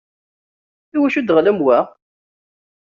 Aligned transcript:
Iwacu 0.95 1.21
ddɣel 1.21 1.47
am 1.51 1.59
wa? 1.65 1.77